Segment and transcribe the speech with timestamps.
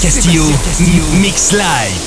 [0.00, 0.46] Castillo,
[1.20, 1.99] Mix Live.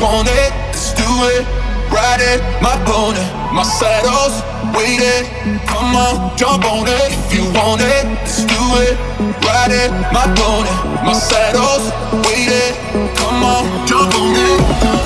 [0.00, 1.44] want it, let's do it.
[1.90, 4.42] Ride it, my boner, my saddle's
[4.76, 5.26] waiting.
[5.66, 8.94] Come on, jump on it if you want it, let's do it.
[9.42, 11.90] Ride it, my boner, my saddle's
[12.26, 12.74] waiting.
[13.16, 14.97] Come on, jump on it.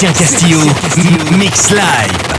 [0.00, 0.58] Sébastien Castillo,
[1.36, 2.29] Mix Live.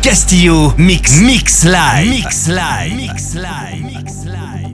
[0.00, 2.08] Castillo, Mix Mix Live.
[2.08, 2.94] Mix Live.
[2.94, 3.82] Mix Live.
[3.82, 4.69] Mix Live.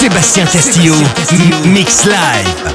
[0.00, 0.94] Sébastien Castillo,
[1.66, 2.69] Mix Live.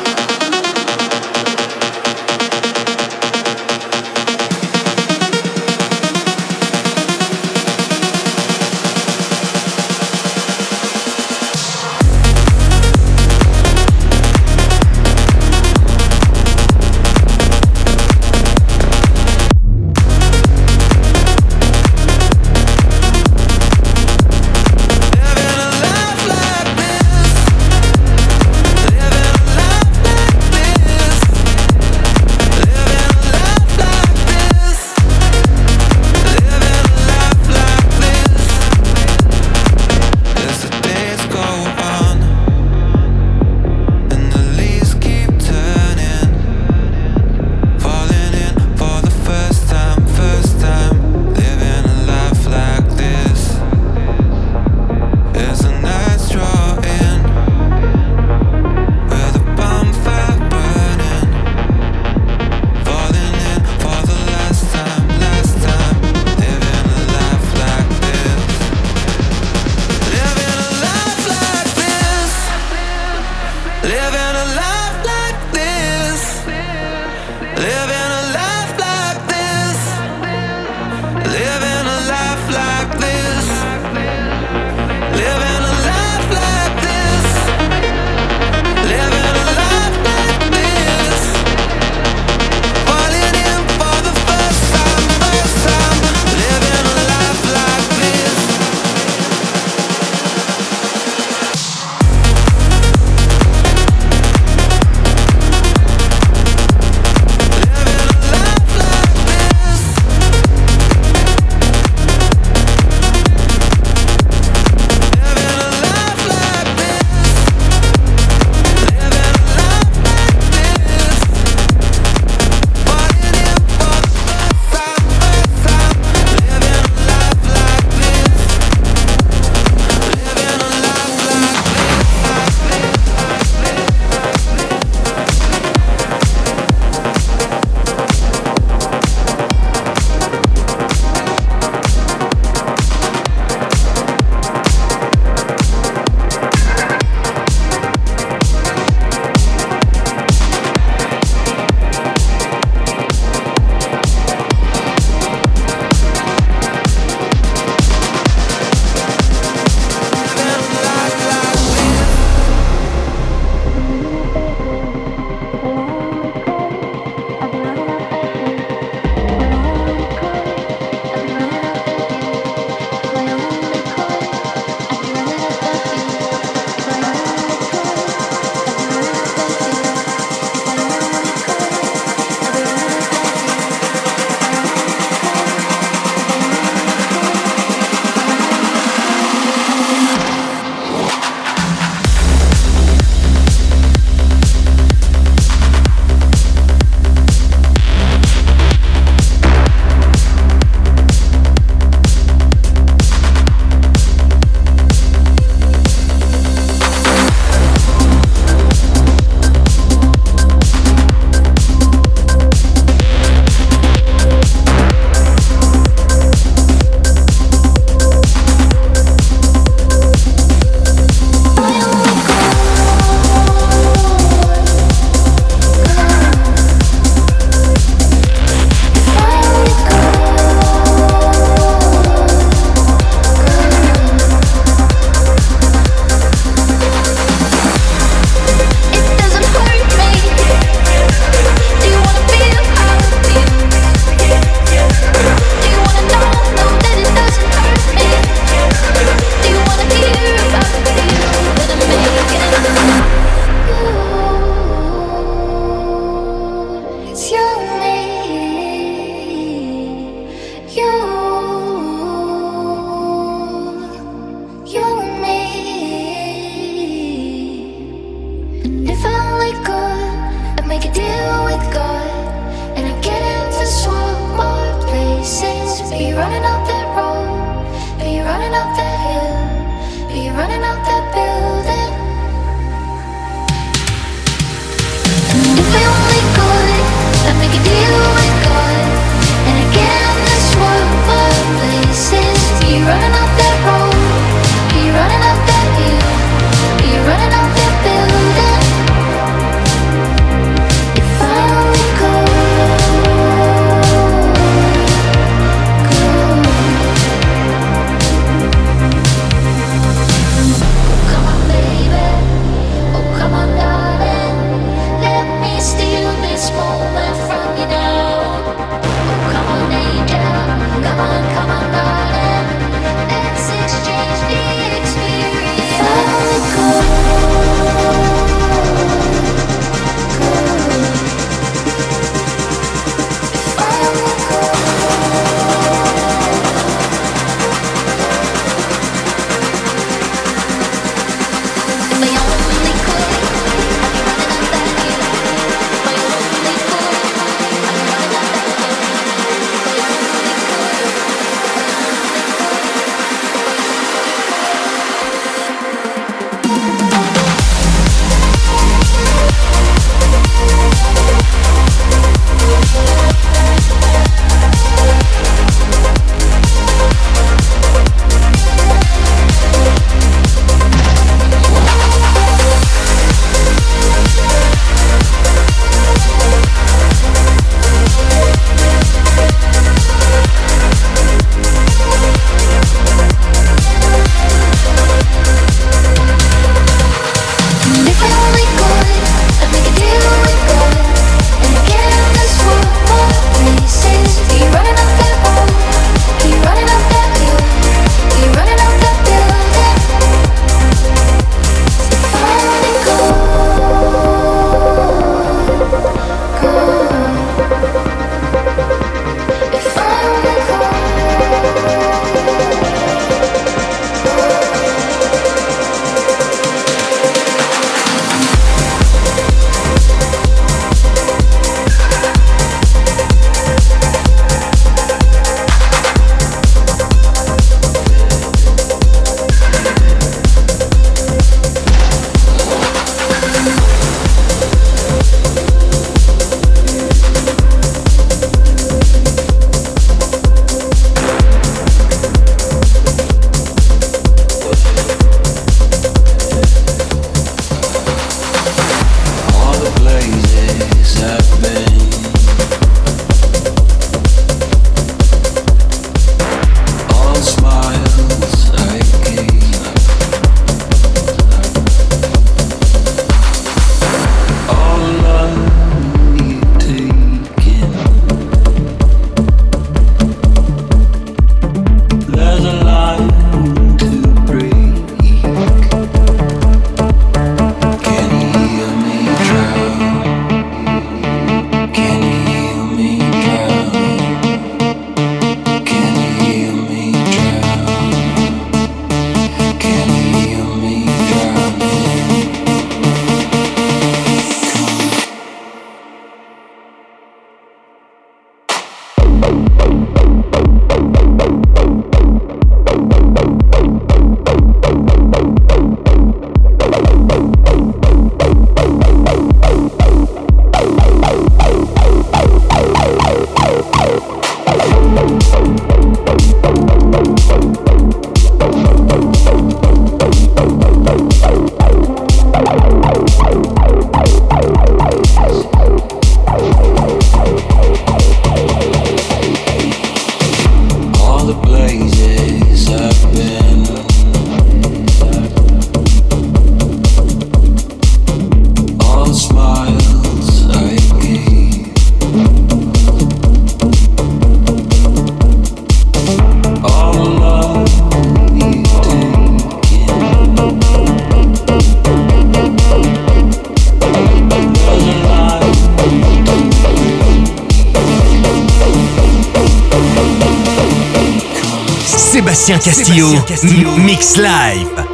[562.15, 563.71] Sébastien Castillo, Sébastien Castillo.
[563.79, 564.85] Mix Live.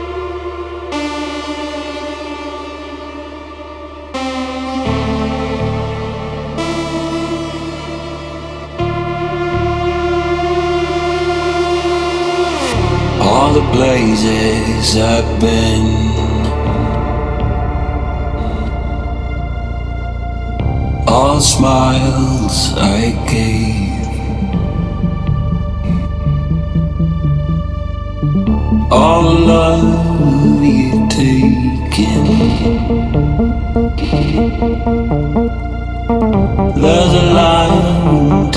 [13.21, 16.09] All the places I've been.
[21.07, 23.80] All smiles I gave.
[28.93, 32.25] All love you've taken.
[36.75, 38.50] There's a line